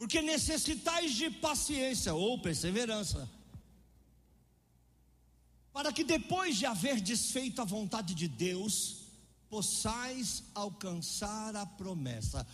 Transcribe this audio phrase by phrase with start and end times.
[0.00, 3.28] Porque necessitais de paciência ou perseverança,
[5.74, 9.00] para que depois de haver desfeito a vontade de Deus,
[9.50, 12.46] possais alcançar a promessa.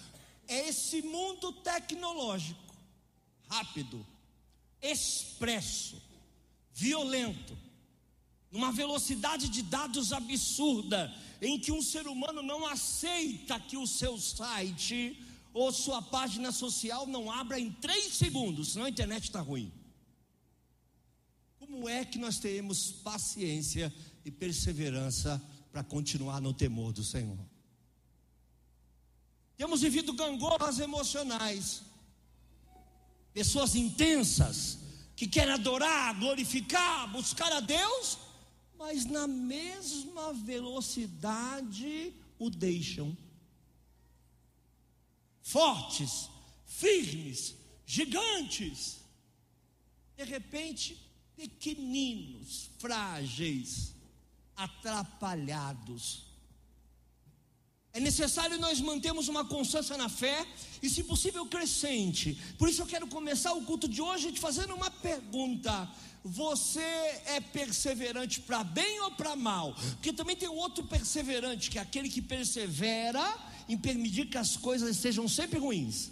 [0.49, 2.75] É esse mundo tecnológico,
[3.49, 4.05] rápido,
[4.83, 6.03] expresso,
[6.75, 7.57] violento,
[8.51, 14.19] numa velocidade de dados absurda, em que um ser humano não aceita que o seu
[14.19, 15.23] site
[15.57, 19.73] ou sua página social não abra em três segundos, senão a internet está ruim.
[21.59, 23.91] Como é que nós teremos paciência
[24.23, 27.39] e perseverança para continuar no temor do Senhor?
[29.57, 31.81] Temos vivido gangorras emocionais,
[33.33, 34.81] pessoas intensas,
[35.17, 38.19] que querem adorar, glorificar, buscar a Deus,
[38.77, 43.17] mas na mesma velocidade o deixam
[45.47, 46.29] fortes,
[46.67, 47.55] firmes,
[47.87, 48.97] gigantes,
[50.17, 50.99] de repente,
[51.37, 53.95] pequeninos, frágeis,
[54.57, 56.25] atrapalhados.
[57.93, 60.45] É necessário nós mantermos uma constância na fé
[60.83, 62.37] e, se possível, crescente.
[62.59, 65.89] Por isso eu quero começar o culto de hoje te fazendo uma pergunta:
[66.25, 69.75] Você é perseverante para bem ou para mal?
[69.93, 74.97] Porque também tem outro perseverante, que é aquele que persevera em permitir que as coisas
[74.97, 76.11] sejam sempre ruins.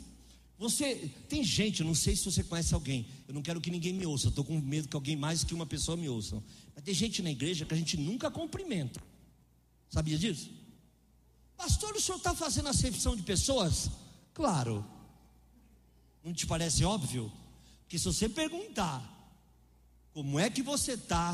[0.59, 3.07] Você tem gente, não sei se você conhece alguém.
[3.27, 4.29] Eu não quero que ninguém me ouça.
[4.29, 6.43] Estou com medo que alguém mais que uma pessoa me ouça.
[6.75, 9.03] Mas tem gente na igreja que a gente nunca cumprimenta.
[9.91, 10.51] Sabia disso?
[11.57, 13.91] Pastor, o senhor está fazendo acepção de pessoas?
[14.33, 14.85] Claro.
[16.23, 17.33] Não te parece óbvio?
[17.89, 19.11] Que se você perguntar
[20.13, 21.33] como é que você está,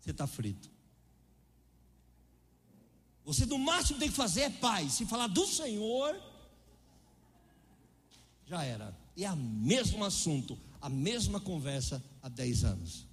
[0.00, 0.73] você está frito.
[3.24, 4.92] Você no máximo tem que fazer é paz.
[4.94, 6.14] Se falar do Senhor,
[8.46, 8.96] já era.
[9.16, 13.06] E é o mesmo assunto, a mesma conversa há 10 anos.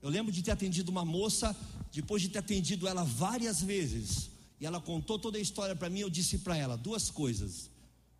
[0.00, 1.54] Eu lembro de ter atendido uma moça,
[1.92, 4.30] depois de ter atendido ela várias vezes,
[4.60, 7.70] e ela contou toda a história para mim, eu disse para ela duas coisas.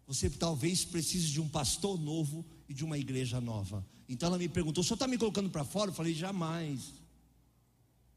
[0.07, 3.87] Você talvez precise de um pastor novo e de uma igreja nova.
[4.09, 5.91] Então ela me perguntou: o senhor está me colocando para fora?
[5.91, 6.95] Eu falei: jamais.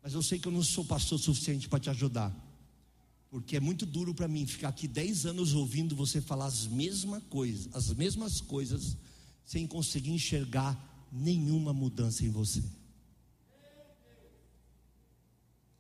[0.01, 2.33] Mas eu sei que eu não sou pastor suficiente para te ajudar.
[3.31, 7.23] Porque é muito duro para mim ficar aqui 10 anos ouvindo você falar as mesmas
[7.23, 8.97] coisas, as mesmas coisas,
[9.45, 12.61] sem conseguir enxergar nenhuma mudança em você.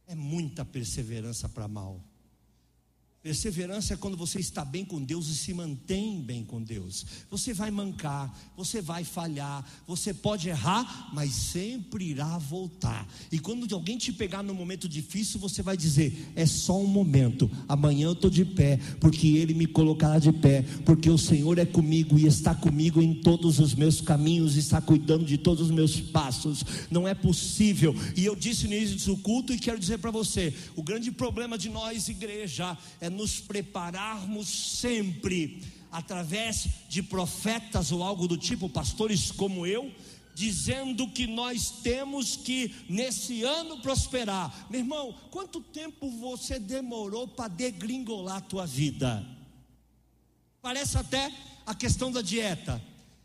[0.07, 2.01] É muita perseverança para mal.
[3.23, 7.05] Perseverança é quando você está bem com Deus e se mantém bem com Deus.
[7.29, 13.07] Você vai mancar, você vai falhar, você pode errar, mas sempre irá voltar.
[13.31, 17.47] E quando alguém te pegar no momento difícil, você vai dizer: é só um momento,
[17.69, 21.65] amanhã eu estou de pé, porque Ele me colocará de pé, porque o Senhor é
[21.65, 26.01] comigo e está comigo em todos os meus caminhos, está cuidando de todos os meus
[26.01, 26.65] passos.
[26.89, 27.95] Não é possível.
[28.17, 31.55] E eu disse no início do culto e quero dizer para você: o grande problema
[31.55, 35.61] de nós, igreja, é nos prepararmos sempre,
[35.91, 39.93] através de profetas ou algo do tipo, pastores como eu,
[40.33, 44.67] dizendo que nós temos que nesse ano prosperar.
[44.69, 49.25] Meu irmão, quanto tempo você demorou para degringolar a tua vida?
[50.61, 51.31] Parece até
[51.65, 52.81] a questão da dieta.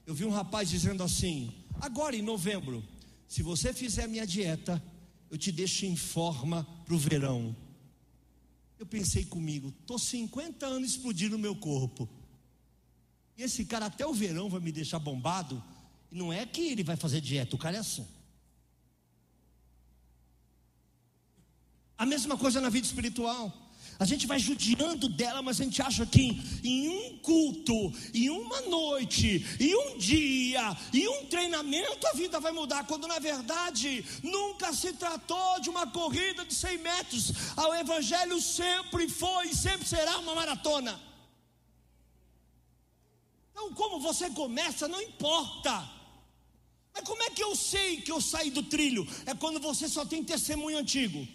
[0.06, 2.82] Eu vi um rapaz dizendo assim: agora em novembro,
[3.29, 4.82] se você fizer a minha dieta,
[5.31, 7.55] eu te deixo em forma para o verão.
[8.78, 12.08] Eu pensei comigo, estou 50 anos explodindo o meu corpo.
[13.37, 15.62] E esse cara até o verão vai me deixar bombado.
[16.11, 18.06] E não é que ele vai fazer dieta, o cara é assim.
[21.99, 23.66] A mesma coisa na vida espiritual.
[23.98, 28.60] A gente vai judiando dela, mas a gente acha que em, um culto, em uma
[28.62, 34.72] noite, em um dia, em um treinamento a vida vai mudar, quando na verdade nunca
[34.75, 37.32] se tratou de uma corrida de 100 metros.
[37.56, 41.00] O Evangelho sempre foi e sempre será uma maratona.
[43.52, 45.90] Então, como você começa, não importa.
[46.93, 49.08] Mas como é que eu sei que eu saí do trilho?
[49.25, 51.26] É quando você só tem testemunho antigo.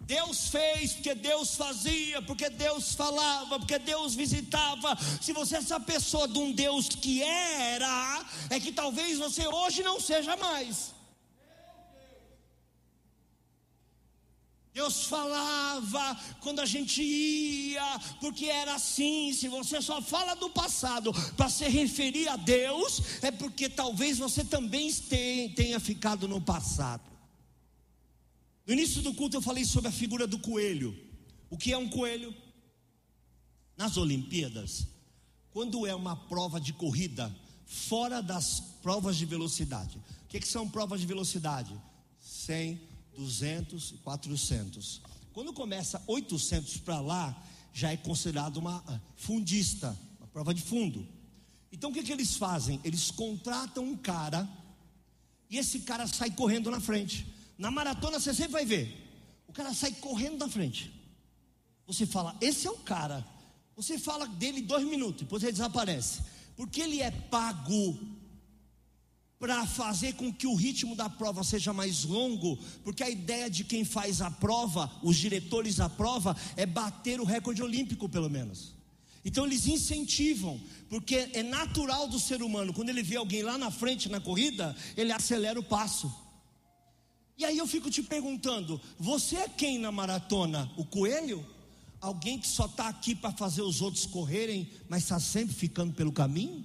[0.00, 4.96] Deus fez porque Deus fazia, porque Deus falava, porque Deus visitava.
[5.20, 9.82] Se você é essa pessoa de um Deus que era, é que talvez você hoje
[9.82, 10.92] não seja mais.
[14.72, 19.32] Deus falava quando a gente ia, porque era assim.
[19.32, 24.44] Se você só fala do passado para se referir a Deus, é porque talvez você
[24.44, 24.90] também
[25.54, 27.02] tenha ficado no passado.
[28.70, 30.96] No início do culto eu falei sobre a figura do coelho.
[31.50, 32.32] O que é um coelho?
[33.76, 34.86] Nas Olimpíadas,
[35.50, 37.34] quando é uma prova de corrida,
[37.66, 39.98] fora das provas de velocidade.
[40.22, 41.74] O que, que são provas de velocidade?
[42.20, 42.80] 100,
[43.16, 45.00] 200 e 400.
[45.32, 47.44] Quando começa 800 para lá,
[47.74, 51.04] já é considerado uma ah, fundista, uma prova de fundo.
[51.72, 52.80] Então o que, que eles fazem?
[52.84, 54.48] Eles contratam um cara
[55.50, 57.39] e esse cara sai correndo na frente.
[57.60, 58.86] Na maratona você sempre vai ver.
[59.46, 60.90] O cara sai correndo da frente.
[61.86, 63.22] Você fala, esse é o cara.
[63.76, 66.22] Você fala dele dois minutos, depois ele desaparece.
[66.56, 67.98] Porque ele é pago
[69.38, 73.62] para fazer com que o ritmo da prova seja mais longo, porque a ideia de
[73.62, 78.72] quem faz a prova, os diretores da prova, é bater o recorde olímpico, pelo menos.
[79.22, 80.58] Então eles incentivam,
[80.88, 84.74] porque é natural do ser humano, quando ele vê alguém lá na frente na corrida,
[84.96, 86.29] ele acelera o passo.
[87.40, 90.70] E aí eu fico te perguntando: você é quem na maratona?
[90.76, 91.44] O coelho?
[91.98, 96.12] Alguém que só está aqui para fazer os outros correrem, mas está sempre ficando pelo
[96.12, 96.62] caminho?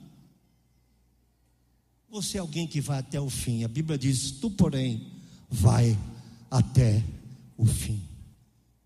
[2.09, 3.63] Você é alguém que vai até o fim.
[3.63, 5.13] A Bíblia diz: tu, porém,
[5.49, 5.97] vai
[6.51, 7.01] até
[7.57, 8.01] o fim.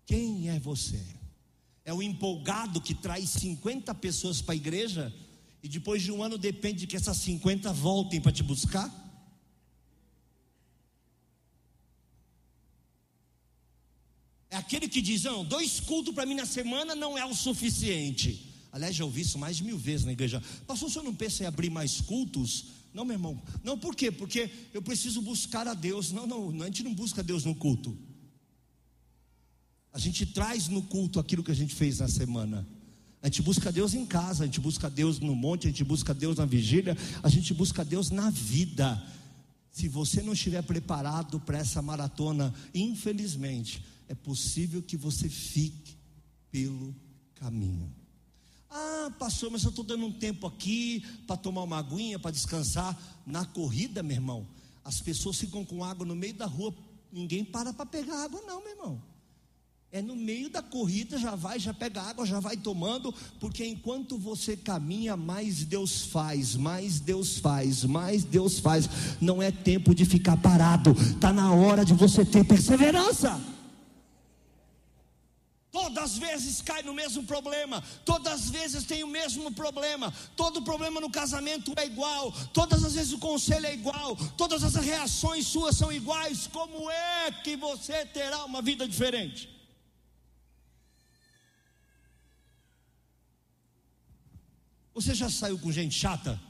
[0.06, 1.04] Quem é você?
[1.84, 5.12] É o empolgado que traz 50 pessoas para a igreja
[5.60, 8.88] e depois de um ano depende que essas 50 voltem para te buscar?
[14.50, 18.48] É aquele que diz: não, dois cultos para mim na semana não é o suficiente.
[18.72, 20.42] Aliás, já ouvi isso mais de mil vezes na igreja.
[20.66, 22.66] Pastor, o senhor não pensa em abrir mais cultos?
[22.92, 23.40] Não, meu irmão.
[23.62, 24.10] Não, por quê?
[24.10, 26.12] Porque eu preciso buscar a Deus.
[26.12, 27.96] Não, não, a gente não busca Deus no culto.
[29.92, 32.66] A gente traz no culto aquilo que a gente fez na semana.
[33.22, 36.14] A gente busca Deus em casa, a gente busca Deus no monte, a gente busca
[36.14, 39.02] Deus na vigília, a gente busca Deus na vida.
[39.70, 45.96] Se você não estiver preparado para essa maratona, infelizmente, é possível que você fique
[46.50, 46.92] pelo
[47.36, 47.94] caminho.
[48.68, 53.00] Ah, pastor, mas eu estou dando um tempo aqui para tomar uma aguinha, para descansar.
[53.24, 54.48] Na corrida, meu irmão,
[54.84, 56.74] as pessoas ficam com água no meio da rua,
[57.12, 59.02] ninguém para para pegar água, não, meu irmão.
[59.92, 64.18] É no meio da corrida, já vai, já pega água, já vai tomando, porque enquanto
[64.18, 68.88] você caminha, mais Deus faz, mais Deus faz, mais Deus faz.
[69.20, 73.40] Não é tempo de ficar parado, está na hora de você ter perseverança.
[76.00, 80.62] Todas as vezes cai no mesmo problema, todas as vezes tem o mesmo problema, todo
[80.62, 85.46] problema no casamento é igual, todas as vezes o conselho é igual, todas as reações
[85.46, 86.46] suas são iguais.
[86.46, 89.50] Como é que você terá uma vida diferente?
[94.94, 96.40] Você já saiu com gente chata?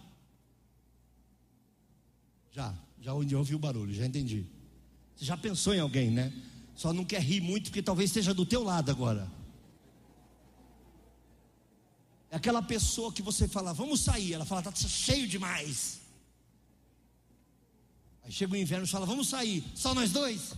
[2.52, 4.46] Já, já ouvi o barulho, já entendi.
[5.16, 6.32] Você já pensou em alguém, né?
[6.76, 9.39] Só não quer rir muito porque talvez esteja do teu lado agora.
[12.30, 14.34] É aquela pessoa que você fala, vamos sair.
[14.34, 16.00] Ela fala, está cheio demais.
[18.22, 19.64] Aí chega o inverno e fala, vamos sair.
[19.74, 20.52] Só nós dois?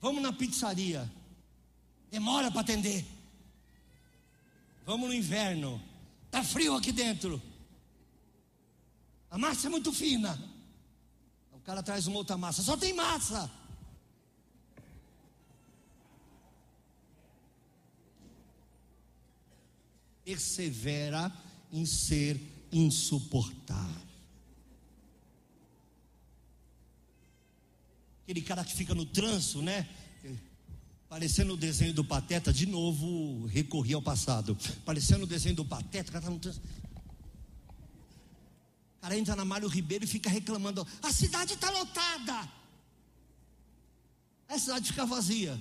[0.00, 1.10] Vamos na pizzaria.
[2.10, 3.06] Demora para atender.
[4.84, 5.80] Vamos no inverno.
[6.26, 7.40] Está frio aqui dentro.
[9.30, 10.38] A massa é muito fina.
[11.52, 12.62] O cara traz uma outra massa.
[12.62, 13.50] Só tem massa.
[20.30, 21.32] Persevera
[21.72, 24.08] em ser insuportável.
[28.22, 29.88] Aquele cara que fica no trânsito, né?
[31.08, 34.56] Parecendo o desenho do Pateta, de novo recorri ao passado.
[34.84, 36.64] Parecendo o desenho do Pateta, o cara tá no trânsito.
[38.98, 42.48] O cara entra na Mário Ribeiro e fica reclamando: a cidade está lotada.
[44.48, 45.60] A cidade fica vazia.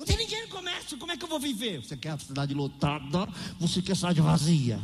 [0.00, 1.84] Não tem ninguém no comércio, como é que eu vou viver?
[1.84, 3.26] Você quer a cidade lotada,
[3.58, 4.80] você quer a cidade vazia.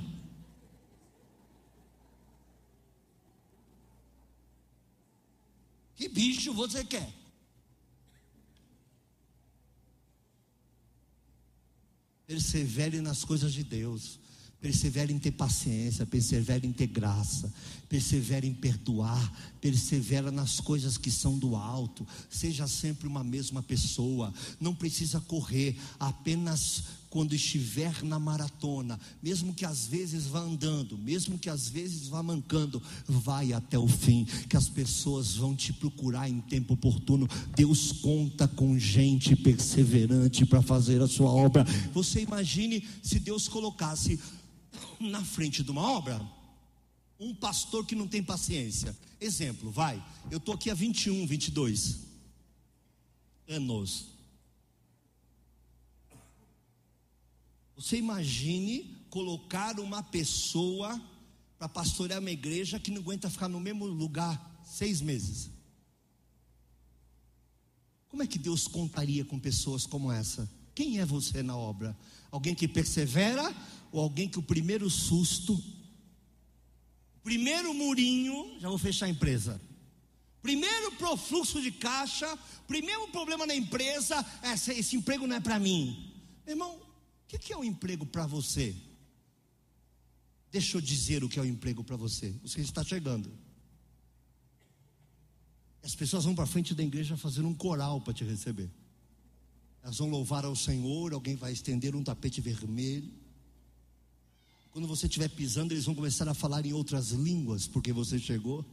[5.95, 7.11] Que bicho você quer?
[12.27, 14.21] Persevere nas coisas de Deus.
[14.67, 17.55] Persevere em ter paciência, persevere em ter graça,
[17.89, 24.35] persevere em perdoar, persevera nas coisas que são do alto, seja sempre uma mesma pessoa,
[24.61, 31.39] não precisa correr, apenas quando estiver na maratona, mesmo que às vezes vá andando, mesmo
[31.39, 36.29] que às vezes vá mancando, vai até o fim, que as pessoas vão te procurar
[36.29, 37.29] em tempo oportuno.
[37.55, 41.65] Deus conta com gente perseverante para fazer a sua obra.
[41.95, 44.19] Você imagine se Deus colocasse
[45.00, 46.21] na frente de uma obra,
[47.19, 48.97] um pastor que não tem paciência.
[49.21, 52.07] Exemplo, vai, eu estou aqui há 21, 22
[53.49, 54.09] anos.
[57.76, 61.00] Você imagine colocar uma pessoa
[61.59, 65.50] para pastorear uma igreja que não aguenta ficar no mesmo lugar seis meses.
[68.09, 70.50] Como é que Deus contaria com pessoas como essa?
[70.75, 71.97] Quem é você na obra?
[72.31, 73.55] Alguém que persevera
[73.97, 75.59] ou alguém que o primeiro susto,
[77.23, 79.59] primeiro murinho, já vou fechar a empresa.
[80.43, 82.38] Primeiro profluxo de caixa,
[82.69, 84.23] primeiro problema na empresa,
[84.53, 86.12] esse, esse emprego não é para mim.
[86.47, 86.83] Irmão, o
[87.26, 88.76] que, que é um emprego para você?
[90.53, 92.35] Deixa eu dizer o que é um emprego para você.
[92.43, 93.33] Você está chegando.
[95.83, 98.71] As pessoas vão para frente da igreja fazer um coral para te receber.
[99.83, 103.25] Elas vão louvar ao Senhor, alguém vai estender um tapete vermelho.
[104.76, 108.61] Quando você estiver pisando, eles vão começar a falar em outras línguas, porque você chegou.
[108.61, 108.64] O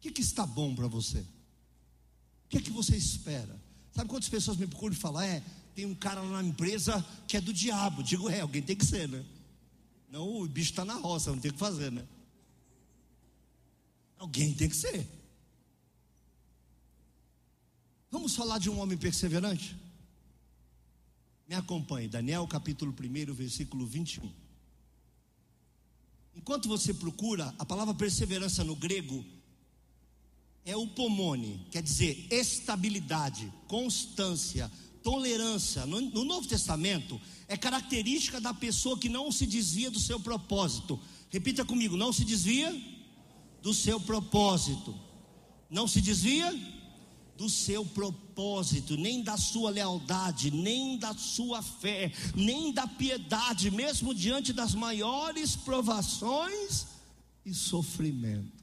[0.00, 1.18] que, que está bom para você?
[1.18, 3.60] O que é que você espera?
[3.92, 5.20] Sabe quantas pessoas me procuram falam?
[5.20, 5.44] É,
[5.74, 8.02] tem um cara lá na empresa que é do diabo.
[8.02, 9.22] Digo, é, alguém tem que ser, né?
[10.08, 12.08] Não, o bicho está na roça, não tem o que fazer, né?
[14.16, 15.06] Alguém tem que ser.
[18.10, 19.76] Vamos falar de um homem perseverante?
[21.48, 24.30] Me acompanhe, Daniel capítulo 1, versículo 21.
[26.36, 29.24] Enquanto você procura, a palavra perseverança no grego
[30.62, 34.70] é o pomone, quer dizer estabilidade, constância,
[35.02, 35.86] tolerância.
[35.86, 41.00] No, no, Novo Testamento é característica da pessoa que não se desvia do seu propósito.
[41.30, 42.78] Repita comigo: não se desvia
[43.62, 44.94] do seu propósito.
[45.70, 46.52] Não se desvia
[47.38, 54.12] do seu propósito, nem da sua lealdade, nem da sua fé, nem da piedade, mesmo
[54.12, 56.88] diante das maiores provações
[57.46, 58.58] e sofrimentos.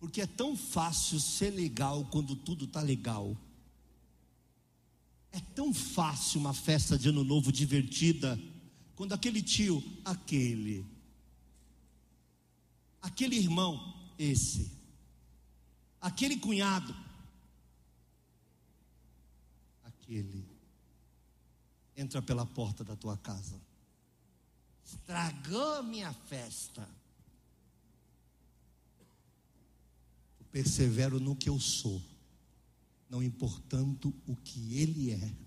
[0.00, 3.36] Porque é tão fácil ser legal quando tudo está legal.
[5.32, 8.40] É tão fácil uma festa de ano novo divertida
[8.96, 10.86] quando aquele tio, aquele,
[13.02, 14.70] aquele irmão, esse.
[16.00, 16.94] Aquele cunhado,
[19.84, 20.46] aquele,
[21.96, 23.60] entra pela porta da tua casa,
[24.84, 26.86] estragou minha festa.
[30.38, 32.02] Eu persevero no que eu sou,
[33.08, 35.44] não importando o que ele é.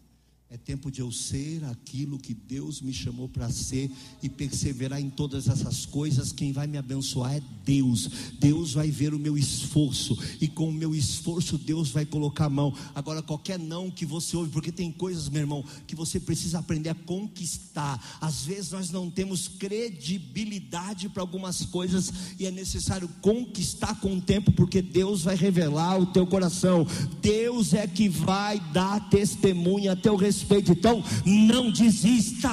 [0.50, 3.92] É tempo de eu ser aquilo que Deus me chamou para ser
[4.24, 6.32] e perseverar em todas essas coisas.
[6.32, 8.10] Quem vai me abençoar é Deus.
[8.40, 12.50] Deus vai ver o meu esforço e com o meu esforço Deus vai colocar a
[12.50, 12.74] mão.
[12.96, 16.92] Agora qualquer não que você ouve, porque tem coisas, meu irmão, que você precisa aprender
[16.92, 18.18] a conquistar.
[18.22, 24.22] Às vezes nós não temos credibilidade para algumas coisas e é necessário conquistar com o
[24.22, 26.88] tempo, porque Deus vai revelar o teu coração.
[27.22, 30.72] Deus é que vai dar testemunha até o respeito respeito.
[30.72, 32.50] Então, não desista.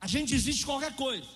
[0.00, 1.26] A gente desiste de qualquer coisa.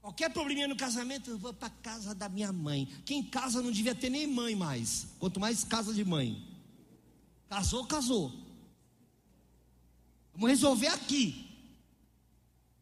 [0.00, 2.86] Qualquer probleminha no casamento, eu vou para casa da minha mãe.
[3.04, 5.08] Quem casa não devia ter nem mãe mais.
[5.18, 6.42] Quanto mais casa de mãe.
[7.48, 8.32] Casou, casou.
[10.32, 11.46] Vamos resolver aqui.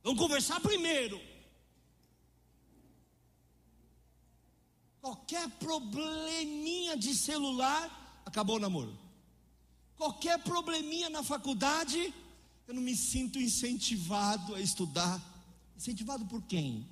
[0.05, 1.21] Vamos conversar primeiro.
[5.01, 9.06] Qualquer probleminha de celular, acabou o namoro.
[9.97, 12.13] Qualquer probleminha na faculdade,
[12.69, 15.21] eu não me sinto incentivado a estudar.
[15.77, 16.87] Incentivado por quem?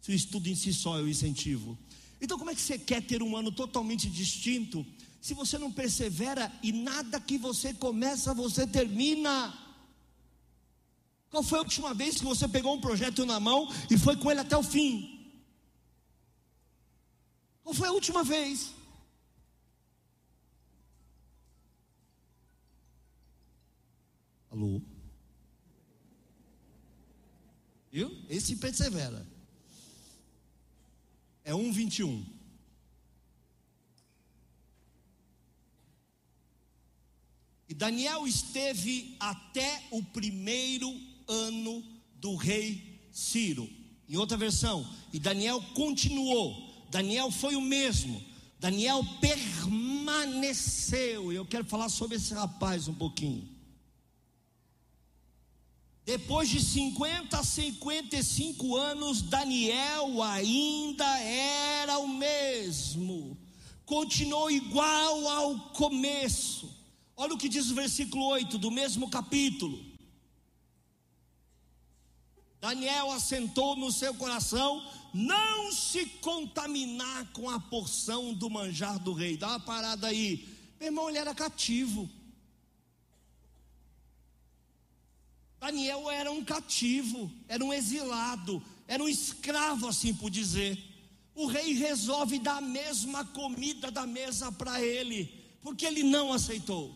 [0.00, 1.78] Se o estudo em si só é o incentivo.
[2.20, 4.84] Então, como é que você quer ter um ano totalmente distinto
[5.20, 9.58] se você não persevera e nada que você começa você termina?
[11.30, 14.30] Qual foi a última vez que você pegou um projeto na mão e foi com
[14.30, 15.14] ele até o fim?
[17.62, 18.72] Qual foi a última vez?
[24.54, 24.80] Alô?
[27.90, 28.16] Viu?
[28.28, 29.26] Esse persevera.
[31.42, 32.24] É 1,21.
[37.68, 40.88] E Daniel esteve até o primeiro
[41.26, 41.82] ano
[42.20, 43.68] do rei Ciro.
[44.08, 46.86] Em outra versão, e Daniel continuou.
[46.92, 48.24] Daniel foi o mesmo.
[48.60, 51.32] Daniel permaneceu.
[51.32, 53.52] Eu quero falar sobre esse rapaz um pouquinho.
[56.04, 63.38] Depois de 50 a 55 anos, Daniel ainda era o mesmo,
[63.86, 66.70] continuou igual ao começo.
[67.16, 69.82] Olha o que diz o versículo 8 do mesmo capítulo.
[72.60, 74.82] Daniel assentou no seu coração
[75.14, 79.36] não se contaminar com a porção do manjar do rei.
[79.36, 80.48] Dá uma parada aí.
[80.80, 82.10] Meu irmão, ele era cativo.
[85.64, 90.78] Daniel era um cativo, era um exilado, era um escravo, assim por dizer.
[91.34, 96.94] O rei resolve dar a mesma comida da mesa para ele, porque ele não aceitou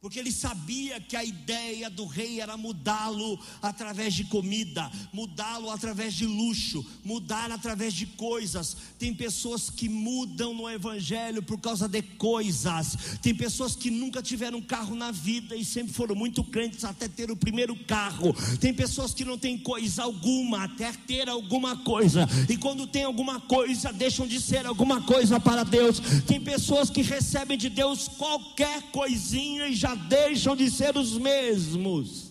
[0.00, 6.14] porque ele sabia que a ideia do rei era mudá-lo através de comida, mudá-lo através
[6.14, 8.76] de luxo, mudar através de coisas.
[8.96, 12.96] Tem pessoas que mudam no evangelho por causa de coisas.
[13.20, 17.32] Tem pessoas que nunca tiveram carro na vida e sempre foram muito crentes até ter
[17.32, 18.32] o primeiro carro.
[18.60, 22.28] Tem pessoas que não têm coisa alguma até ter alguma coisa.
[22.48, 25.98] E quando tem alguma coisa, deixam de ser alguma coisa para Deus.
[26.24, 31.16] Tem pessoas que recebem de Deus qualquer coisinha e já já deixam de ser os
[31.16, 32.27] mesmos.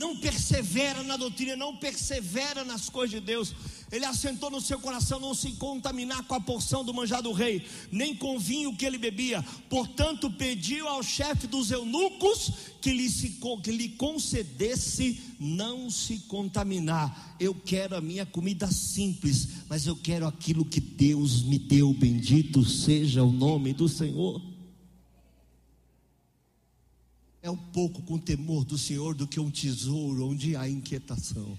[0.00, 3.54] Não persevera na doutrina, não persevera nas coisas de Deus.
[3.92, 7.66] Ele assentou no seu coração não se contaminar com a porção do manjar do rei,
[7.92, 9.44] nem com o vinho que ele bebia.
[9.68, 17.36] Portanto, pediu ao chefe dos eunucos que lhe, se, que lhe concedesse não se contaminar.
[17.38, 21.92] Eu quero a minha comida simples, mas eu quero aquilo que Deus me deu.
[21.92, 24.49] Bendito seja o nome do Senhor.
[27.42, 31.58] É um pouco com temor do Senhor do que um tesouro onde há inquietação.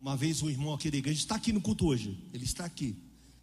[0.00, 2.18] Uma vez um irmão aqui da igreja está aqui no culto hoje.
[2.32, 2.94] Ele está aqui.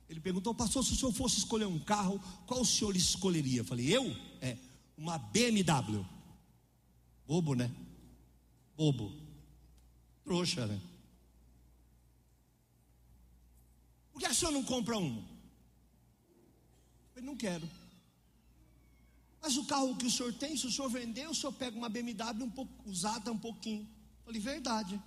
[0.08, 3.62] Ele perguntou, pastor, se o senhor fosse escolher um carro, qual o senhor escolheria?
[3.62, 4.16] Eu falei, eu?
[4.42, 4.58] É,
[4.96, 6.06] uma BMW.
[7.26, 7.72] Bobo, né?
[8.78, 9.12] Bobo.
[10.24, 10.80] Trouxa, né?
[14.12, 15.24] Por que o senhor não compra um?
[17.16, 17.68] Eu não quero.
[19.42, 21.90] Mas o carro que o senhor tem, se o senhor vender, o senhor pega uma
[21.90, 23.82] BMW um pouco usada, um pouquinho.
[24.20, 25.02] Eu falei, verdade.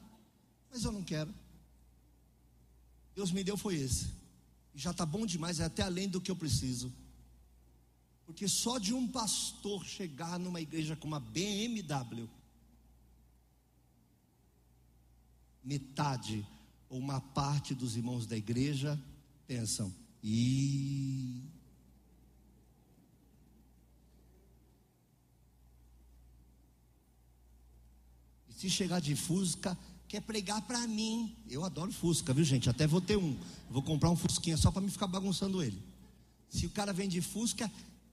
[0.70, 1.32] Mas eu não quero.
[3.14, 4.06] Deus me deu foi esse.
[4.74, 6.92] E já está bom demais, é até além do que eu preciso.
[8.26, 12.28] Porque só de um pastor chegar numa igreja com uma BMW,
[15.62, 16.44] metade
[16.88, 19.00] ou uma parte dos irmãos da igreja
[19.46, 21.42] pensam, e
[28.64, 29.76] se chegar de Fusca,
[30.08, 31.36] quer pregar para mim.
[31.50, 32.70] Eu adoro Fusca, viu gente?
[32.70, 33.36] Até vou ter um.
[33.70, 35.82] Vou comprar um Fusquinha só para me ficar bagunçando ele.
[36.48, 37.70] Se o cara vem de Fusca,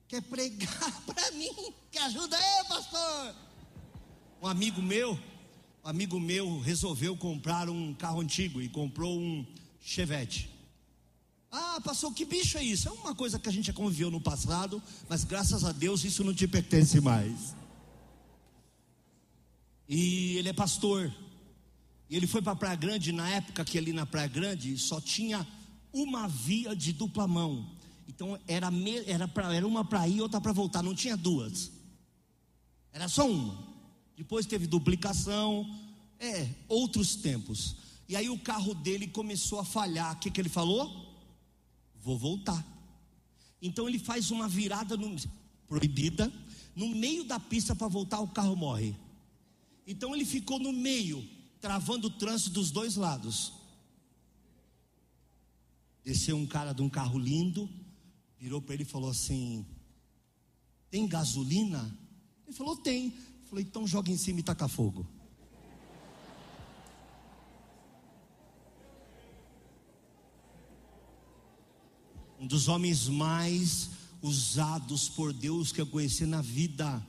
[0.08, 1.74] quer pregar para mim.
[1.90, 3.36] Que ajuda aí, pastor.
[4.42, 5.18] Um amigo meu,
[5.86, 9.46] um amigo meu resolveu comprar um carro antigo e comprou um
[9.80, 10.50] Chevette.
[11.50, 12.90] Ah, pastor, que bicho é isso?
[12.90, 16.24] É uma coisa que a gente já conviveu no passado, mas graças a Deus isso
[16.24, 17.61] não te pertence mais.
[19.94, 21.14] E ele é pastor.
[22.10, 25.46] E ele foi para Praia Grande, na época que ali na Praia Grande só tinha
[25.92, 27.70] uma via de dupla mão.
[28.08, 28.70] Então era,
[29.06, 31.74] era, pra, era uma para ir e outra para voltar, não tinha duas.
[32.94, 33.68] Era só uma.
[34.16, 35.70] Depois teve duplicação,
[36.18, 37.76] é, outros tempos.
[38.08, 40.14] E aí o carro dele começou a falhar.
[40.14, 41.14] O que, que ele falou?
[42.02, 42.66] Vou voltar.
[43.62, 45.14] Então ele faz uma virada no,
[45.68, 46.32] proibida,
[46.78, 48.96] no meio da pista para voltar, o carro morre.
[49.92, 51.22] Então ele ficou no meio
[51.60, 53.52] travando o trânsito dos dois lados.
[56.02, 57.70] Desceu um cara de um carro lindo,
[58.40, 59.66] virou para ele e falou assim:
[60.90, 61.94] Tem gasolina?
[62.48, 63.14] Ele falou: Tem.
[63.50, 65.06] Falei: Então joga em cima e taca fogo.
[72.40, 73.90] Um dos homens mais
[74.22, 77.06] usados por Deus que eu conheci na vida.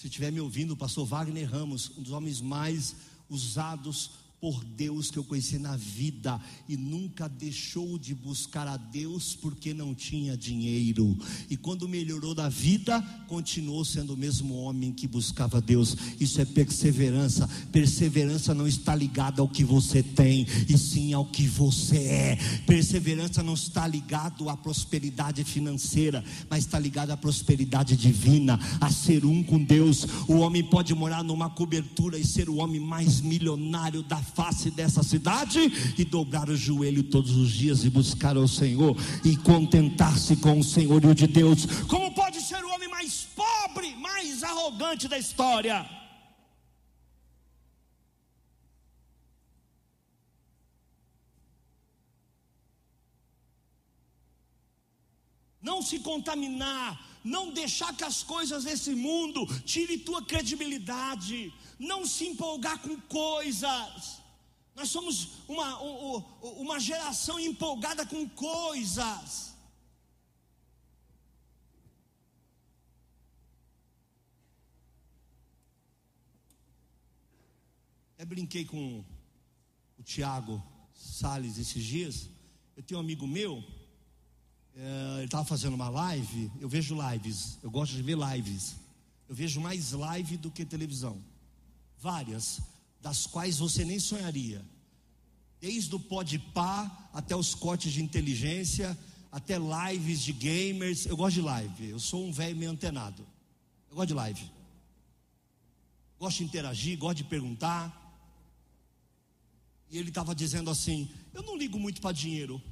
[0.00, 2.96] Se estiver me ouvindo, o pastor Wagner Ramos, um dos homens mais
[3.28, 9.36] usados por Deus que eu conheci na vida e nunca deixou de buscar a Deus
[9.36, 11.16] porque não tinha dinheiro.
[11.50, 15.94] E quando melhorou da vida, continuou sendo o mesmo homem que buscava Deus.
[16.18, 17.46] Isso é perseverança.
[17.70, 22.38] Perseverança não está ligada ao que você tem, e sim ao que você é.
[22.66, 29.26] Perseverança não está ligado à prosperidade financeira, mas está ligado à prosperidade divina, a ser
[29.26, 30.06] um com Deus.
[30.26, 35.02] O homem pode morar numa cobertura e ser o homem mais milionário da face dessa
[35.02, 35.60] cidade
[35.98, 40.64] e dobrar o joelho todos os dias e buscar ao Senhor e contentar-se com o
[40.64, 41.66] senhorio de Deus.
[41.88, 46.00] Como pode ser o homem mais pobre, mais arrogante da história?
[55.62, 62.26] Não se contaminar, não deixar que as coisas desse mundo tire tua credibilidade, não se
[62.28, 64.19] empolgar com coisas.
[64.80, 65.78] Nós somos uma,
[66.64, 69.52] uma geração empolgada com coisas.
[78.16, 79.04] Eu brinquei com
[79.98, 80.62] o Tiago
[80.94, 82.30] Salles esses dias.
[82.74, 83.62] Eu tenho um amigo meu,
[84.74, 86.50] é, ele estava fazendo uma live.
[86.58, 88.76] Eu vejo lives, eu gosto de ver lives.
[89.28, 91.22] Eu vejo mais live do que televisão.
[91.98, 92.62] Várias
[93.00, 94.64] das quais você nem sonharia.
[95.60, 98.96] Desde o pó de pá até os cortes de inteligência,
[99.30, 101.06] até lives de gamers.
[101.06, 101.90] Eu gosto de live.
[101.90, 103.26] Eu sou um velho meio antenado.
[103.88, 104.50] Eu gosto de live.
[106.18, 107.96] Gosto de interagir, gosto de perguntar.
[109.90, 112.62] E ele estava dizendo assim: Eu não ligo muito para dinheiro.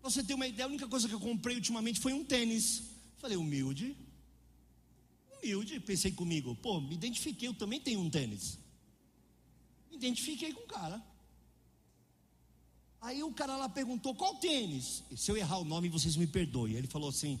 [0.00, 2.82] Pra você ter uma ideia, a única coisa que eu comprei ultimamente foi um tênis.
[3.18, 3.96] Falei, humilde.
[5.38, 5.78] Humilde.
[5.80, 8.61] Pensei comigo, pô, me identifiquei, eu também tenho um tênis
[10.06, 11.02] identifiquei com o cara.
[13.00, 15.02] Aí o cara lá perguntou: qual tênis?
[15.16, 16.74] Se eu errar o nome, vocês me perdoem.
[16.74, 17.40] Ele falou assim: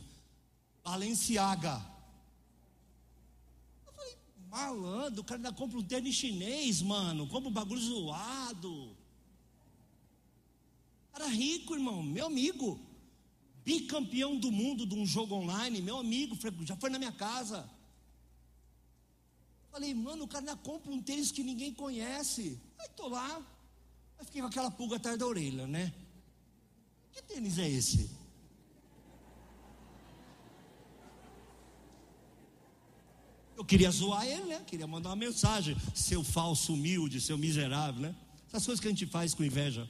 [0.82, 1.80] Balenciaga.
[3.86, 4.16] Eu falei:
[4.50, 7.28] malandro, o cara ainda compra um tênis chinês, mano.
[7.28, 8.96] Compra um bagulho zoado.
[11.12, 12.80] Cara rico, irmão, meu amigo.
[13.64, 17.70] Bicampeão do mundo de um jogo online, meu amigo, já foi na minha casa.
[19.72, 22.60] Falei, mano, o cara compra um tênis que ninguém conhece.
[22.78, 23.40] Aí tô lá,
[24.18, 25.94] aí fiquei com aquela pulga atrás da orelha, né?
[27.10, 28.10] Que tênis é esse?
[33.56, 34.62] Eu queria zoar ele, né?
[34.66, 35.74] Queria mandar uma mensagem.
[35.94, 38.14] Seu falso humilde, seu miserável, né?
[38.48, 39.88] Essas coisas que a gente faz com inveja.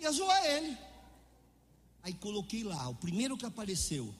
[0.00, 0.76] Ia zoar ele.
[2.02, 4.12] Aí coloquei lá, o primeiro que apareceu.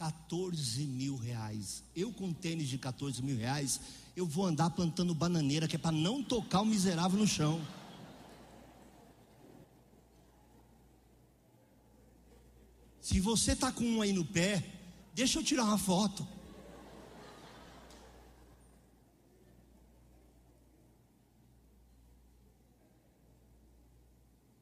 [0.00, 1.84] 14 mil reais.
[1.94, 3.78] Eu com tênis de 14 mil reais,
[4.16, 7.60] eu vou andar plantando bananeira, que é para não tocar o miserável no chão.
[13.02, 14.64] Se você tá com um aí no pé,
[15.14, 16.26] deixa eu tirar uma foto.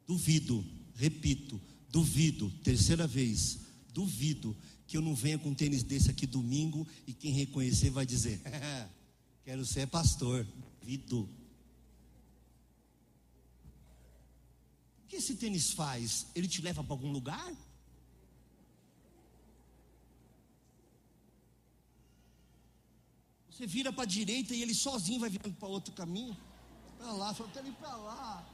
[0.04, 3.60] Duvido, repito, duvido, terceira vez,
[3.94, 4.56] duvido
[4.88, 8.40] que eu não venha com um tênis desse aqui domingo e quem reconhecer vai dizer:
[9.44, 10.46] Quero ser pastor.
[10.82, 11.28] Vido.
[15.04, 16.26] O que esse tênis faz?
[16.34, 17.54] Ele te leva para algum lugar?
[23.50, 26.34] Você vira para a direita e ele sozinho vai virando para outro caminho.
[26.96, 28.48] Para lá, só quero ir para lá.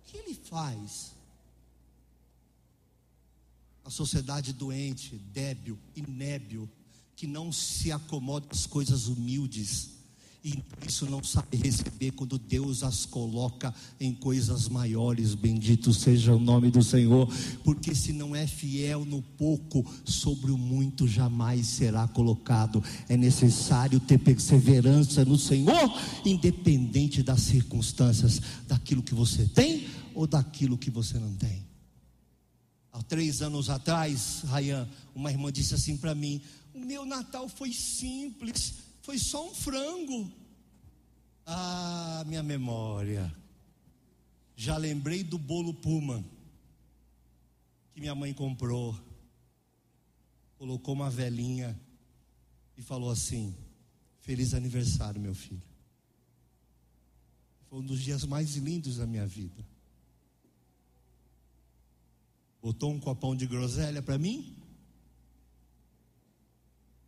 [0.00, 1.13] O que ele faz?
[3.84, 6.68] A sociedade doente, débil, inébil,
[7.14, 9.90] que não se acomoda às coisas humildes,
[10.44, 15.34] e isso não sabe receber quando Deus as coloca em coisas maiores.
[15.34, 17.26] Bendito seja o nome do Senhor,
[17.64, 22.84] porque se não é fiel no pouco, sobre o muito jamais será colocado.
[23.08, 30.76] É necessário ter perseverança no Senhor, independente das circunstâncias, daquilo que você tem ou daquilo
[30.76, 31.73] que você não tem.
[32.94, 36.40] Há três anos atrás, Rayan, uma irmã disse assim para mim:
[36.72, 40.32] O meu Natal foi simples, foi só um frango.
[41.44, 43.34] Ah, minha memória.
[44.54, 46.24] Já lembrei do bolo Puma
[47.92, 48.96] que minha mãe comprou.
[50.56, 51.76] Colocou uma velhinha
[52.76, 53.56] e falou assim:
[54.20, 55.60] Feliz aniversário, meu filho.
[57.68, 59.73] Foi um dos dias mais lindos da minha vida.
[62.64, 64.56] Botou um copão de groselha para mim?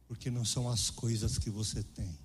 [0.07, 2.19] Porque não são as coisas que você tem.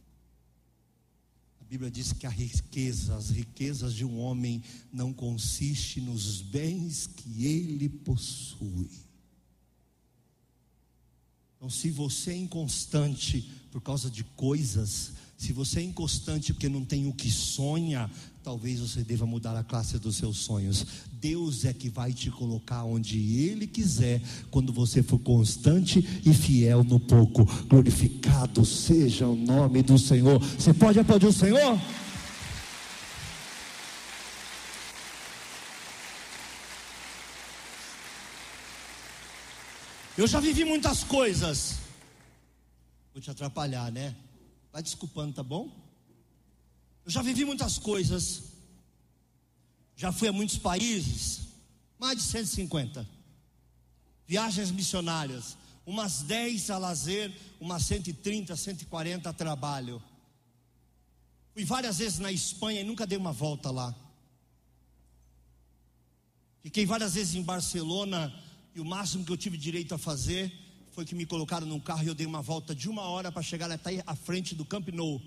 [1.62, 7.08] A Bíblia diz que a riqueza, as riquezas de um homem não consiste nos bens
[7.08, 8.90] que ele possui.
[11.56, 16.84] Então, se você é inconstante por causa de coisas, se você é inconstante porque não
[16.84, 18.12] tem o que sonha,
[18.44, 20.86] talvez você deva mudar a classe dos seus sonhos.
[21.14, 26.84] Deus é que vai te colocar onde Ele quiser, quando você for constante e fiel
[26.84, 27.46] no pouco.
[27.68, 30.40] Glorificado seja o nome do Senhor.
[30.40, 31.80] Você pode aplaudir o Senhor?
[40.18, 41.78] Eu já vivi muitas coisas.
[43.14, 44.16] Vou te atrapalhar, né?
[44.72, 45.91] Vai desculpando, tá bom?
[47.06, 48.44] Eu já vivi muitas coisas.
[49.96, 51.42] Já fui a muitos países,
[52.00, 53.08] mais de 150.
[54.28, 60.02] Viagens missionárias, umas 10 a lazer, umas 130, 140 a trabalho.
[61.54, 63.94] Fui várias vezes na Espanha e nunca dei uma volta lá.
[66.62, 68.34] Fiquei várias vezes em Barcelona
[68.74, 70.52] e o máximo que eu tive direito a fazer
[70.92, 73.42] foi que me colocaram num carro e eu dei uma volta de uma hora para
[73.42, 75.22] chegar até a frente do Camp Nou.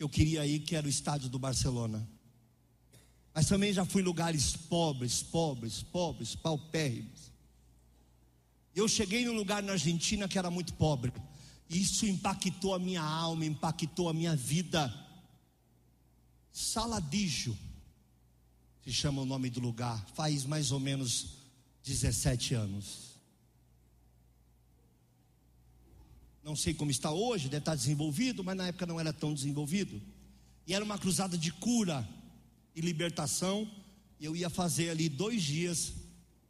[0.00, 2.08] Eu queria ir, que era o estádio do Barcelona.
[3.34, 7.30] Mas também já fui em lugares pobres, pobres, pobres, paupérrimos.
[8.74, 11.12] Eu cheguei num lugar na Argentina que era muito pobre.
[11.68, 14.90] Isso impactou a minha alma, impactou a minha vida.
[16.50, 17.54] Saladijo
[18.82, 20.02] se chama o nome do lugar.
[20.14, 21.34] Faz mais ou menos
[21.84, 23.09] 17 anos.
[26.42, 30.00] Não sei como está hoje, deve estar desenvolvido, mas na época não era tão desenvolvido.
[30.66, 32.08] E era uma cruzada de cura
[32.74, 33.70] e libertação.
[34.20, 35.92] Eu ia fazer ali dois dias,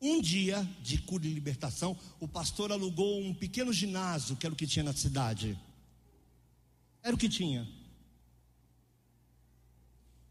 [0.01, 1.97] um dia de cura e libertação.
[2.21, 5.59] O pastor alugou um pequeno ginásio, que era o que tinha na cidade.
[7.03, 7.69] Era o que tinha.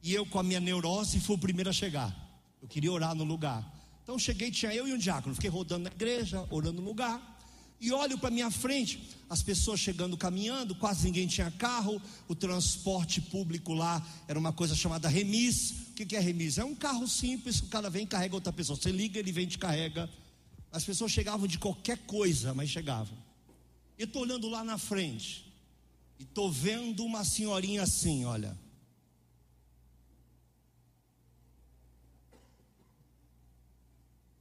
[0.02, 2.16] E eu, com a minha neurose, fui o primeiro a chegar.
[2.62, 3.76] Eu queria orar no lugar.
[4.04, 5.36] Então cheguei, tinha eu e um diácono.
[5.36, 7.39] Fiquei rodando na igreja, orando no lugar
[7.80, 13.22] e olho para minha frente, as pessoas chegando caminhando, quase ninguém tinha carro, o transporte
[13.22, 15.72] público lá era uma coisa chamada remis.
[15.92, 16.58] O que é remis?
[16.58, 18.78] É um carro simples, o cara vem e carrega outra pessoa.
[18.78, 20.10] Você liga, ele vem e te carrega.
[20.72, 23.18] As pessoas chegavam de qualquer coisa, mas chegavam.
[23.98, 25.46] Eu estou olhando lá na frente,
[26.20, 28.58] e estou vendo uma senhorinha assim, olha.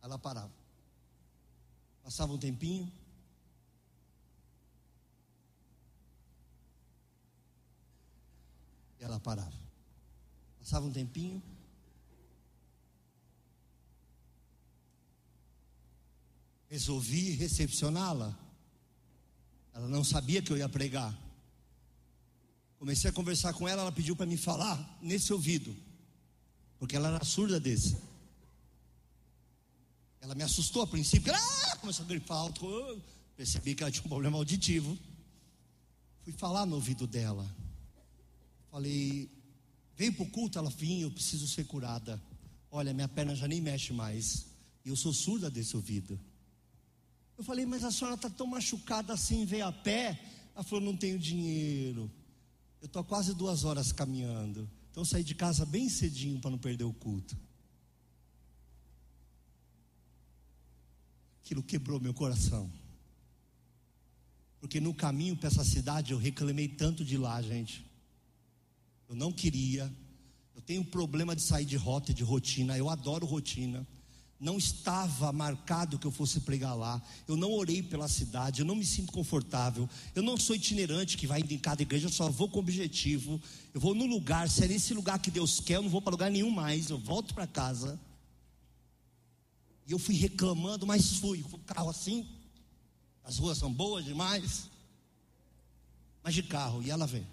[0.02, 0.52] Ela parava.
[2.02, 2.90] Passava um tempinho,
[9.00, 9.52] E ela parava.
[10.58, 11.42] Passava um tempinho.
[16.68, 18.38] Resolvi recepcioná-la.
[19.72, 21.16] Ela não sabia que eu ia pregar.
[22.78, 25.76] Comecei a conversar com ela, ela pediu para me falar nesse ouvido,
[26.78, 27.96] porque ela era surda desse.
[30.20, 31.76] Ela me assustou a princípio, ah!
[31.80, 33.02] começou a grifar alto.
[33.36, 34.98] Percebi que ela tinha um problema auditivo.
[36.22, 37.48] Fui falar no ouvido dela.
[38.70, 39.30] Falei,
[39.96, 40.58] vem para o culto?
[40.58, 42.22] Ela, vim, eu preciso ser curada.
[42.70, 44.46] Olha, minha perna já nem mexe mais.
[44.84, 46.18] E eu sou surda desse ouvido.
[47.36, 50.20] Eu falei, mas a senhora está tão machucada assim, veio a pé?
[50.54, 52.10] Ela falou, não tenho dinheiro.
[52.80, 54.68] Eu estou quase duas horas caminhando.
[54.90, 57.36] Então saí de casa bem cedinho para não perder o culto.
[61.40, 62.70] Aquilo quebrou meu coração.
[64.60, 67.87] Porque no caminho para essa cidade eu reclamei tanto de lá, gente.
[69.08, 69.92] Eu não queria.
[70.54, 72.76] Eu tenho problema de sair de rota, de rotina.
[72.76, 73.86] Eu adoro rotina.
[74.40, 77.02] Não estava marcado que eu fosse pregar lá.
[77.26, 78.60] Eu não orei pela cidade.
[78.60, 79.88] Eu não me sinto confortável.
[80.14, 82.06] Eu não sou itinerante que vai em cada igreja.
[82.06, 83.40] Eu só vou com objetivo.
[83.74, 84.48] Eu vou no lugar.
[84.48, 86.90] Se é nesse lugar que Deus quer, eu não vou para lugar nenhum mais.
[86.90, 87.98] Eu volto para casa.
[89.86, 91.44] E eu fui reclamando, mas fui.
[91.50, 92.28] O carro assim.
[93.24, 94.70] As ruas são boas demais.
[96.22, 96.82] Mas de carro.
[96.82, 97.26] E ela vem.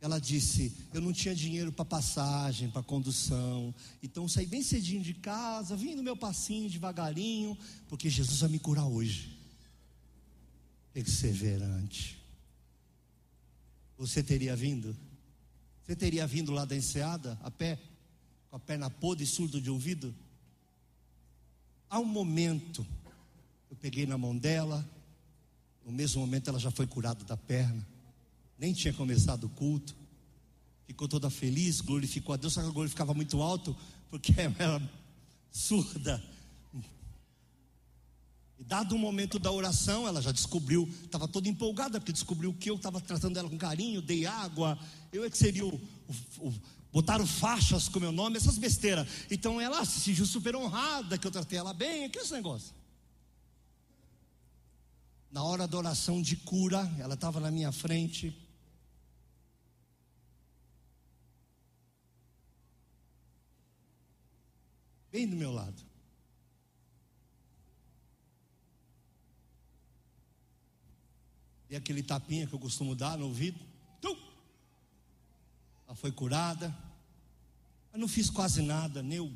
[0.00, 3.74] Ela disse: Eu não tinha dinheiro para passagem, para condução.
[4.02, 7.56] Então saí bem cedinho de casa, vim no meu passinho devagarinho,
[7.88, 9.38] porque Jesus vai me curar hoje.
[10.92, 12.18] Perseverante.
[13.98, 14.96] Você teria vindo?
[15.84, 17.78] Você teria vindo lá da enseada, a pé,
[18.48, 20.14] com a perna podre e surdo de ouvido?
[21.90, 22.86] Há um momento,
[23.70, 24.88] eu peguei na mão dela,
[25.84, 27.86] no mesmo momento ela já foi curada da perna
[28.60, 29.96] nem tinha começado o culto.
[30.86, 33.74] Ficou toda feliz, glorificou a Deus, só que glorificava muito alto,
[34.10, 34.90] porque ela era
[35.50, 36.22] surda.
[38.58, 42.68] E dado o momento da oração, ela já descobriu, estava toda empolgada, porque descobriu que
[42.68, 44.78] eu estava tratando ela com carinho, dei água,
[45.10, 45.74] eu é que seria o,
[46.38, 46.54] o, o
[46.92, 49.08] botaram faixas com meu nome, essas besteiras.
[49.30, 52.74] Então ela se sentiu super honrada que eu tratei ela bem, aquele negócio.
[55.30, 58.36] Na hora da oração de cura, ela estava na minha frente.
[65.12, 65.82] Bem do meu lado.
[71.68, 73.58] E aquele tapinha que eu costumo dar no ouvido.
[74.00, 74.16] Tum!
[75.86, 76.76] Ela foi curada.
[77.92, 79.32] Eu não fiz quase nada, nem eu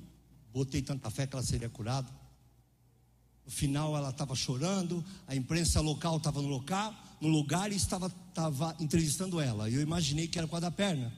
[0.53, 2.09] botei tanta fé que ela seria curada.
[3.45, 8.07] No final ela estava chorando, a imprensa local estava no local, no lugar e estava,
[8.07, 9.69] estava entrevistando ela.
[9.69, 11.13] Eu imaginei que era com a da perna.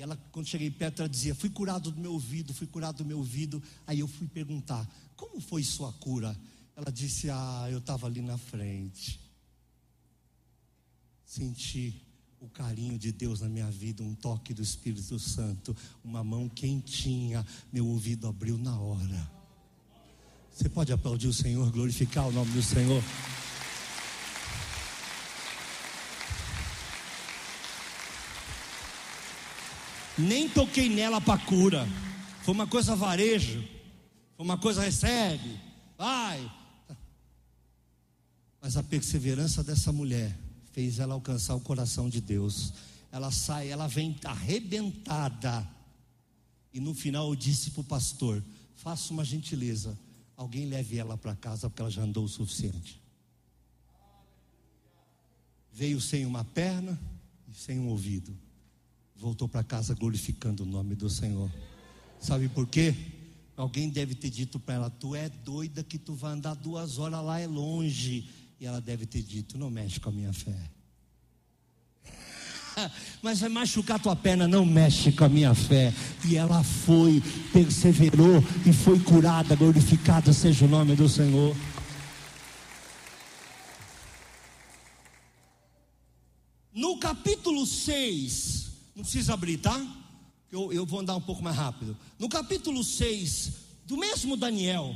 [0.00, 3.04] E ela, quando cheguei perto, ela dizia: Fui curado do meu ouvido, fui curado do
[3.04, 3.62] meu ouvido.
[3.86, 6.34] Aí eu fui perguntar: Como foi sua cura?
[6.74, 9.20] Ela disse: Ah, eu estava ali na frente
[11.30, 11.94] senti
[12.40, 17.46] o carinho de Deus na minha vida, um toque do Espírito Santo, uma mão quentinha,
[17.72, 19.30] meu ouvido abriu na hora.
[20.52, 23.00] Você pode aplaudir o Senhor, glorificar o nome do Senhor.
[30.18, 31.86] Nem toquei nela para cura.
[32.42, 33.62] Foi uma coisa varejo.
[34.36, 35.60] Foi uma coisa recebe.
[35.96, 36.50] Vai.
[38.60, 40.36] Mas a perseverança dessa mulher
[40.72, 42.72] fez ela alcançar o coração de Deus.
[43.10, 45.66] Ela sai, ela vem arrebentada.
[46.72, 48.42] E no final eu disse para o pastor:
[48.76, 49.98] faça uma gentileza,
[50.36, 53.00] alguém leve ela para casa, porque ela já andou o suficiente.
[55.72, 57.00] Veio sem uma perna
[57.48, 58.36] e sem um ouvido.
[59.20, 61.52] Voltou para casa glorificando o nome do Senhor.
[62.18, 62.94] Sabe por quê?
[63.54, 67.22] Alguém deve ter dito para ela: Tu é doida que tu vai andar duas horas
[67.22, 68.26] lá, é longe.
[68.58, 70.56] E ela deve ter dito: Não mexe com a minha fé.
[73.20, 75.92] Mas vai machucar tua perna, não mexe com a minha fé.
[76.26, 79.54] E ela foi, perseverou e foi curada.
[79.54, 81.54] Glorificado seja o nome do Senhor.
[86.72, 88.69] No capítulo 6,
[89.00, 89.80] não precisa abrir, tá?
[90.52, 91.96] Eu, eu vou andar um pouco mais rápido.
[92.18, 93.52] No capítulo 6,
[93.86, 94.94] do mesmo Daniel,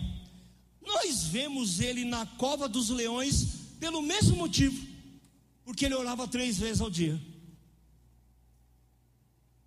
[0.82, 3.46] nós vemos ele na cova dos leões
[3.80, 4.86] pelo mesmo motivo,
[5.64, 7.18] porque ele orava três vezes ao dia.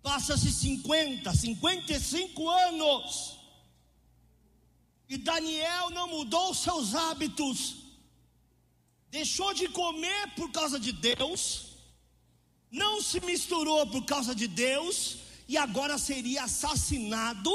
[0.02, 3.38] Passa-se 50, 55 anos,
[5.08, 7.76] e Daniel não mudou seus hábitos,
[9.10, 11.67] deixou de comer por causa de Deus,
[12.70, 17.50] não se misturou por causa de Deus, e agora seria assassinado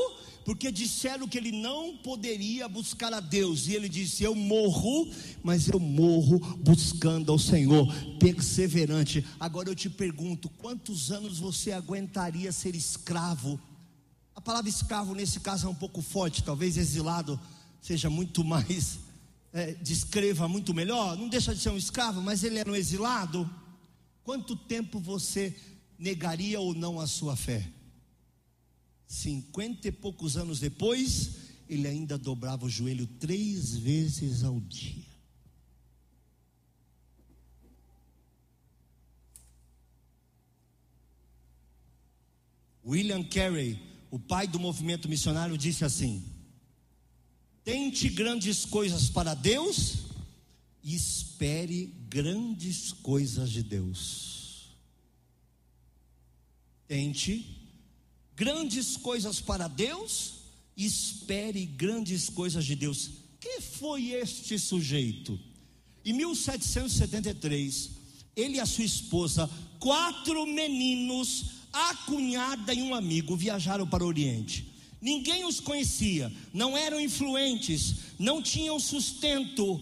[0.46, 5.10] porque disseram que ele não poderia buscar a Deus, e ele disse: Eu morro,
[5.42, 7.88] mas eu morro buscando ao Senhor,
[8.20, 9.26] perseverante.
[9.40, 13.60] Agora eu te pergunto: quantos anos você aguentaria ser escravo?
[14.36, 17.40] A palavra escravo nesse caso é um pouco forte, talvez exilado
[17.82, 19.00] seja muito mais,
[19.52, 21.18] é, descreva muito melhor.
[21.18, 23.50] Não deixa de ser um escravo, mas ele era um exilado.
[24.24, 25.56] Quanto tempo você
[25.98, 27.70] negaria ou não a sua fé?
[29.06, 31.36] Cinquenta e poucos anos depois,
[31.68, 35.14] ele ainda dobrava o joelho três vezes ao dia.
[42.86, 43.80] William Carey,
[44.12, 46.24] o pai do movimento missionário, disse assim:
[47.64, 50.00] Tente grandes coisas para Deus
[50.84, 54.68] e espere grandes coisas de Deus.
[56.88, 57.44] Tente
[58.36, 60.34] grandes coisas para Deus,
[60.78, 63.10] espere grandes coisas de Deus.
[63.40, 65.40] Quem foi este sujeito?
[66.06, 67.90] Em 1773,
[68.36, 69.50] ele e a sua esposa,
[69.80, 74.72] quatro meninos, a cunhada e um amigo viajaram para o Oriente.
[75.02, 79.82] Ninguém os conhecia, não eram influentes, não tinham sustento.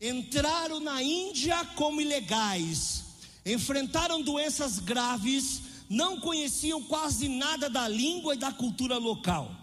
[0.00, 3.04] Entraram na Índia como ilegais,
[3.44, 9.54] enfrentaram doenças graves, não conheciam quase nada da língua e da cultura local.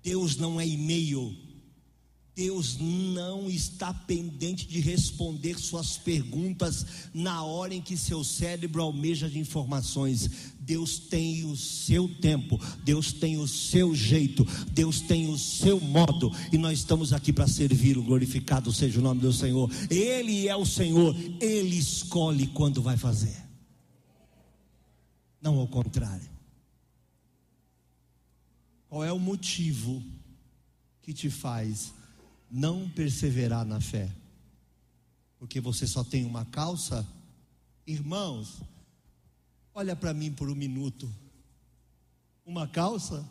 [0.00, 1.36] Deus não é e-mail.
[2.34, 9.28] Deus não está pendente de responder suas perguntas na hora em que seu cérebro almeja
[9.28, 10.30] de informações.
[10.60, 16.32] Deus tem o seu tempo, Deus tem o seu jeito, Deus tem o seu modo,
[16.52, 18.04] e nós estamos aqui para servi-lo.
[18.04, 19.70] Glorificado seja o nome do Senhor.
[19.90, 23.36] Ele é o Senhor, ele escolhe quando vai fazer,
[25.42, 26.30] não ao contrário.
[28.88, 30.02] Qual é o motivo
[31.02, 31.92] que te faz
[32.50, 34.10] não perseverar na fé?
[35.38, 37.06] Porque você só tem uma calça?
[37.86, 38.60] Irmãos,
[39.72, 41.10] olha para mim por um minuto.
[42.44, 43.26] Uma calça?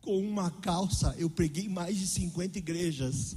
[0.00, 3.36] Com uma calça eu preguei mais de 50 igrejas.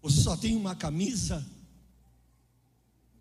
[0.00, 1.44] Você só tem uma camisa?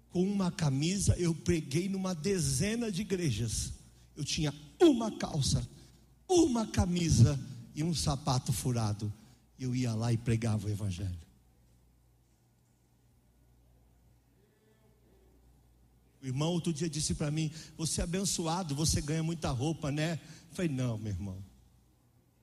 [0.10, 3.74] Com uma camisa eu preguei numa dezena de igrejas.
[4.16, 5.68] Eu tinha uma calça,
[6.28, 7.40] uma camisa
[7.76, 9.12] e um sapato furado.
[9.60, 11.24] Eu ia lá e pregava o Evangelho.
[16.22, 20.14] O irmão outro dia disse para mim: Você é abençoado, você ganha muita roupa, né?
[20.50, 21.44] Eu falei: Não, meu irmão.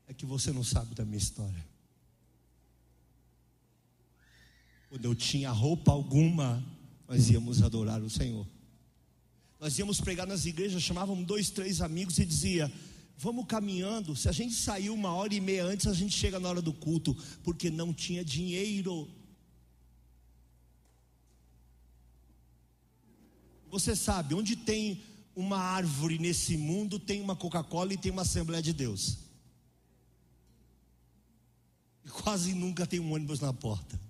[0.07, 1.66] É que você não sabe da minha história.
[4.91, 6.62] Quando eu tinha roupa alguma,
[7.09, 8.47] nós íamos adorar o Senhor.
[9.59, 12.70] Nós íamos pregar nas igrejas, chamávamos dois, três amigos e dizia:
[13.23, 14.16] Vamos caminhando.
[14.16, 16.73] Se a gente sair uma hora e meia antes, a gente chega na hora do
[16.73, 19.09] culto, porque não tinha dinheiro.
[23.68, 25.03] Você sabe, onde tem
[25.37, 29.18] uma árvore nesse mundo, tem uma Coca-Cola e tem uma Assembleia de Deus.
[32.05, 34.01] E quase nunca tem um ônibus na porta.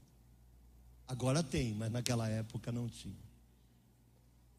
[1.08, 3.30] Agora tem, mas naquela época não tinha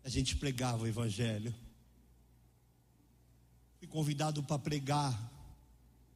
[0.03, 1.53] a gente pregava o Evangelho.
[3.81, 5.31] Fui convidado para pregar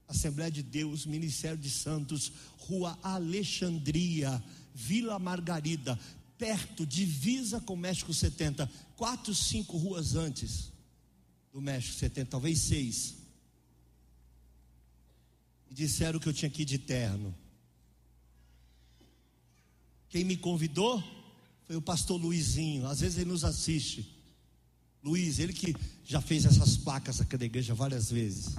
[0.08, 4.42] Assembleia de Deus, Ministério de Santos, Rua Alexandria,
[4.72, 6.00] Vila Margarida,
[6.38, 10.72] perto, divisa com México 70, quatro, cinco ruas antes
[11.52, 13.16] do México 70, talvez seis.
[15.68, 17.36] E disseram que eu tinha que ir de terno.
[20.08, 21.04] Quem me convidou?
[21.66, 22.88] foi o pastor Luizinho.
[22.88, 24.15] Às vezes ele nos assiste.
[25.06, 28.56] Luiz, ele que já fez essas placas aqui da igreja várias vezes.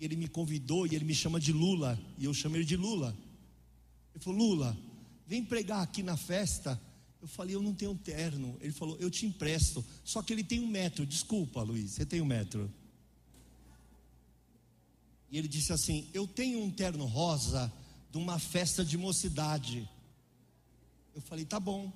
[0.00, 2.00] Ele me convidou e ele me chama de Lula.
[2.16, 3.12] E eu chamei ele de Lula.
[4.14, 4.78] Ele falou: Lula,
[5.26, 6.80] vem pregar aqui na festa.
[7.20, 8.56] Eu falei: Eu não tenho terno.
[8.60, 9.84] Ele falou: Eu te empresto.
[10.04, 11.04] Só que ele tem um metro.
[11.04, 12.72] Desculpa, Luiz, você tem um metro.
[15.28, 17.72] E ele disse assim: Eu tenho um terno rosa
[18.12, 19.88] de uma festa de mocidade.
[21.16, 21.92] Eu falei: Tá bom.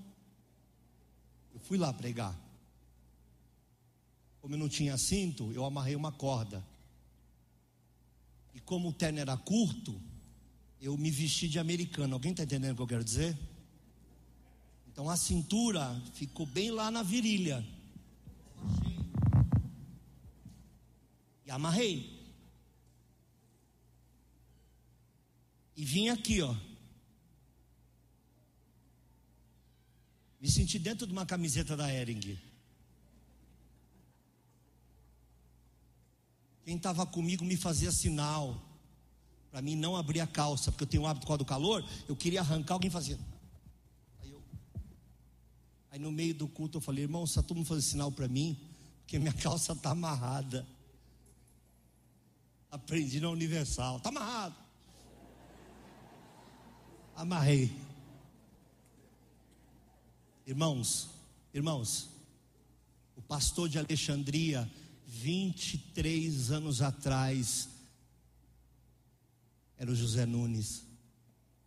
[1.55, 2.48] Eu fui lá pregar.
[4.49, 6.67] Como eu não tinha cinto, eu amarrei uma corda.
[8.55, 10.01] E como o terno era curto,
[10.81, 12.15] eu me vesti de americano.
[12.15, 13.39] Alguém está entendendo o que eu quero dizer?
[14.87, 17.63] Então a cintura ficou bem lá na virilha.
[21.45, 22.19] E amarrei.
[25.77, 26.57] E vim aqui, ó.
[30.41, 32.48] Me senti dentro de uma camiseta da Ering.
[36.69, 38.63] Quem estava comigo me fazia sinal
[39.51, 41.83] para mim não abrir a calça, porque eu tenho um hábito com do calor.
[42.07, 43.19] Eu queria arrancar, alguém fazia.
[44.21, 44.43] Aí, eu,
[45.91, 48.55] aí no meio do culto eu falei, irmão, só todo mundo fazendo sinal para mim,
[48.99, 50.67] porque minha calça está amarrada.
[52.71, 54.57] Aprendi na Universal, está amarrado.
[57.17, 57.75] Amarrei.
[60.47, 61.09] Irmãos,
[61.55, 62.11] irmãos,
[63.17, 64.71] o pastor de Alexandria,
[65.21, 67.69] 23 anos atrás,
[69.77, 70.85] era o José Nunes,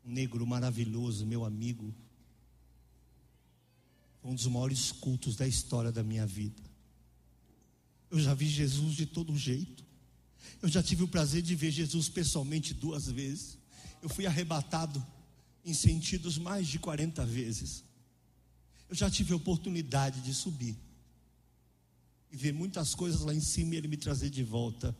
[0.05, 1.93] um negro maravilhoso, meu amigo.
[4.23, 6.61] um dos maiores cultos da história da minha vida.
[8.09, 9.83] Eu já vi Jesus de todo jeito.
[10.61, 13.57] Eu já tive o prazer de ver Jesus pessoalmente duas vezes.
[13.99, 15.03] Eu fui arrebatado
[15.65, 17.83] em sentidos mais de 40 vezes.
[18.87, 20.77] Eu já tive a oportunidade de subir
[22.31, 24.95] e ver muitas coisas lá em cima e ele me trazer de volta,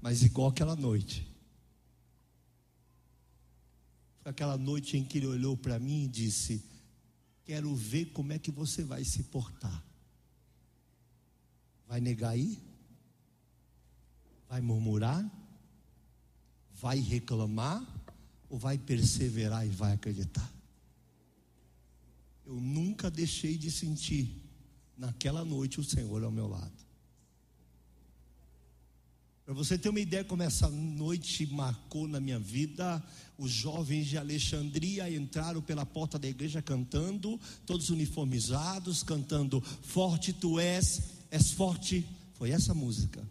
[0.00, 1.26] mas igual aquela noite.
[4.22, 6.64] Foi aquela noite em que ele olhou para mim e disse:
[7.44, 9.84] Quero ver como é que você vai se portar.
[11.86, 12.58] Vai negar aí?
[14.48, 15.30] Vai murmurar?
[16.74, 17.86] Vai reclamar?
[18.48, 20.50] Ou vai perseverar e vai acreditar?
[22.46, 24.41] Eu nunca deixei de sentir,
[24.96, 26.82] naquela noite, o Senhor ao meu lado.
[29.44, 33.02] Para você ter uma ideia como essa noite marcou na minha vida,
[33.36, 40.58] os jovens de Alexandria entraram pela porta da igreja cantando, todos uniformizados, cantando Forte tu
[40.60, 42.06] és, és forte.
[42.34, 43.28] Foi essa música.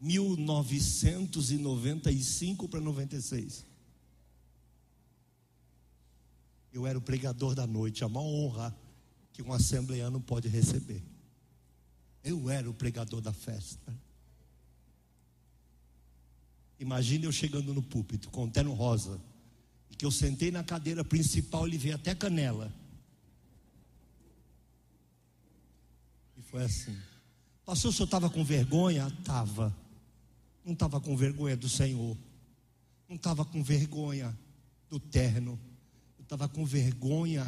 [0.00, 3.66] 1995 para 96.
[6.72, 8.74] Eu era o pregador da noite, a maior honra
[9.34, 11.02] que um assembleano pode receber.
[12.22, 13.92] Eu era o pregador da festa.
[16.78, 19.20] Imagine eu chegando no púlpito com o terno rosa,
[19.90, 22.72] e que eu sentei na cadeira principal, ele veio até canela.
[26.36, 26.96] E foi assim.
[27.66, 29.08] Pastor, o senhor estava com vergonha?
[29.08, 29.76] Estava.
[30.64, 32.16] Não estava com vergonha do Senhor.
[33.08, 34.36] Não estava com vergonha
[34.88, 35.58] do terno.
[36.18, 37.44] Eu estava com vergonha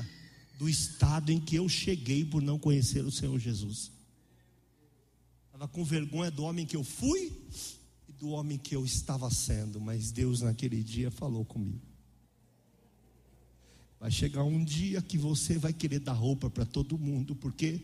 [0.57, 3.91] do estado em que eu cheguei por não conhecer o Senhor Jesus.
[5.47, 7.33] Estava com vergonha do homem que eu fui
[8.19, 11.81] do homem que eu estava sendo, mas Deus naquele dia falou comigo.
[14.01, 17.81] Vai chegar um dia que você vai querer dar roupa para todo mundo, porque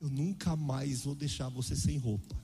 [0.00, 2.36] eu nunca mais vou deixar você sem roupa.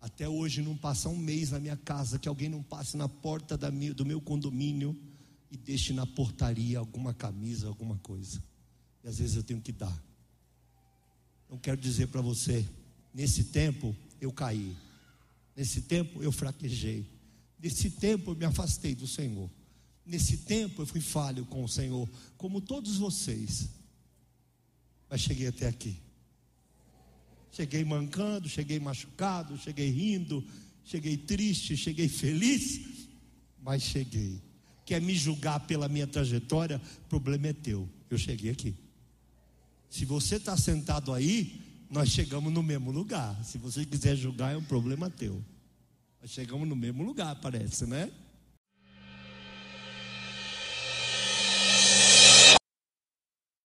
[0.00, 3.56] Até hoje não passa um mês na minha casa que alguém não passe na porta
[3.56, 4.94] do meu condomínio
[5.54, 8.42] e deixe na portaria alguma camisa, alguma coisa.
[9.04, 10.04] E às vezes eu tenho que dar.
[11.48, 12.68] Não quero dizer para você,
[13.14, 14.76] nesse tempo eu caí.
[15.54, 17.06] Nesse tempo eu fraquejei.
[17.62, 19.48] Nesse tempo eu me afastei do Senhor.
[20.04, 23.68] Nesse tempo eu fui falho com o Senhor, como todos vocês.
[25.08, 25.96] Mas cheguei até aqui.
[27.52, 30.44] Cheguei mancando, cheguei machucado, cheguei rindo,
[30.84, 33.08] cheguei triste, cheguei feliz,
[33.62, 34.42] mas cheguei.
[34.84, 36.80] Quer me julgar pela minha trajetória?
[37.06, 37.88] O problema é teu.
[38.10, 38.74] Eu cheguei aqui.
[39.88, 43.42] Se você está sentado aí, nós chegamos no mesmo lugar.
[43.44, 45.42] Se você quiser julgar, é um problema teu.
[46.20, 48.10] Nós chegamos no mesmo lugar, parece, né?